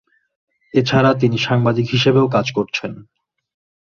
এছাড়া 0.73 1.11
তিনি 1.13 1.37
সাংবাদিক 1.37 1.87
হিসেবেও 1.89 2.27
কাজ 2.27 2.47
করছেন। 2.51 2.91